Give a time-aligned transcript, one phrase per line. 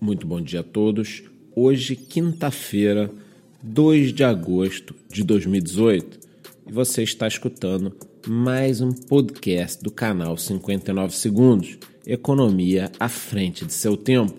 [0.00, 1.24] Muito bom dia a todos.
[1.56, 3.10] Hoje, quinta-feira,
[3.60, 6.20] 2 de agosto de 2018,
[6.68, 7.92] e você está escutando
[8.24, 14.38] mais um podcast do canal 59 Segundos Economia à frente de seu tempo.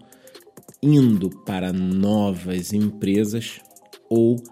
[0.83, 3.61] indo para novas empresas
[4.11, 4.43] ou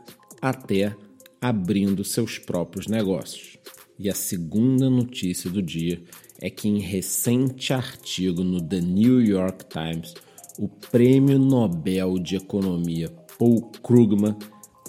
[0.40, 0.96] até
[1.40, 3.58] abrindo seus próprios negócios.
[4.02, 6.02] E a segunda notícia do dia
[6.40, 10.14] é que em recente artigo no The New York Times,
[10.58, 14.34] o Prêmio Nobel de Economia Paul Krugman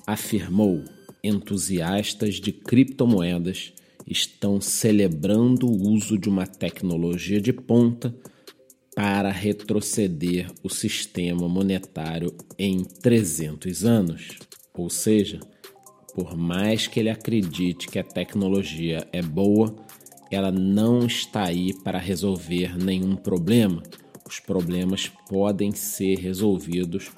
[0.07, 0.81] afirmou:
[1.21, 3.73] entusiastas de criptomoedas
[4.07, 8.15] estão celebrando o uso de uma tecnologia de ponta
[8.95, 14.39] para retroceder o sistema monetário em 300 anos.
[14.73, 15.41] Ou seja,
[16.13, 19.75] por mais que ele acredite que a tecnologia é boa,
[20.29, 23.83] ela não está aí para resolver nenhum problema.
[24.27, 27.11] Os problemas podem ser resolvidos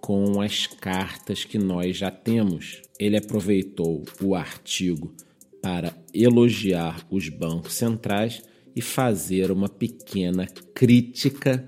[0.00, 2.82] com as cartas que nós já temos.
[2.98, 5.14] Ele aproveitou o artigo
[5.60, 8.42] para elogiar os bancos centrais
[8.74, 11.64] e fazer uma pequena crítica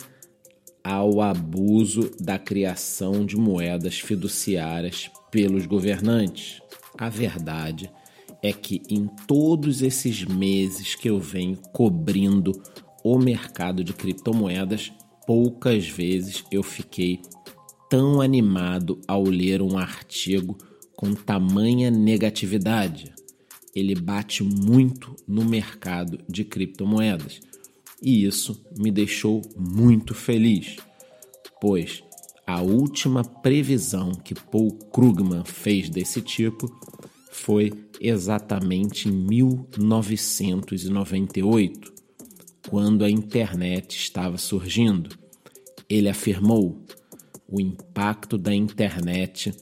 [0.83, 6.61] ao abuso da criação de moedas fiduciárias pelos governantes.
[6.99, 7.91] A verdade
[8.43, 12.53] é que em todos esses meses que eu venho cobrindo
[13.03, 14.93] o mercado de criptomoedas,
[15.27, 17.21] poucas vezes eu fiquei
[17.89, 20.57] tão animado ao ler um artigo
[20.97, 23.13] com tamanha negatividade.
[23.75, 27.41] Ele bate muito no mercado de criptomoedas
[28.01, 30.77] e isso me deixou muito feliz,
[31.61, 32.05] pois
[32.47, 36.71] a última previsão que Paul Krugman fez desse tipo
[37.33, 41.93] foi exatamente em 1998,
[42.69, 45.19] quando a internet estava surgindo.
[45.89, 46.81] Ele afirmou:
[47.49, 49.53] o impacto da internet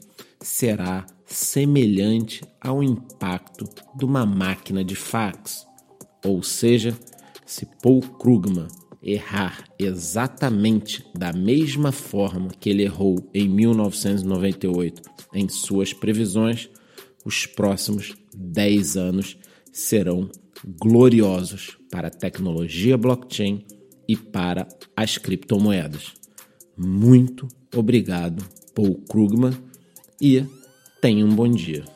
[0.41, 3.65] será semelhante ao impacto
[3.97, 5.65] de uma máquina de fax.
[6.25, 6.99] Ou seja,
[7.47, 8.67] se Paul Krugman
[9.03, 15.03] errar exatamente da mesma forma que ele errou em 1998
[15.35, 16.71] em suas previsões,
[17.25, 19.37] os próximos 10 anos
[19.73, 20.31] serão
[20.81, 23.65] gloriosos para a tecnologia blockchain
[24.09, 26.13] e para as criptomoedas.
[26.77, 29.53] Muito obrigado, Paul Krugman,
[30.21, 30.45] e
[31.01, 31.92] tenha um bom dia.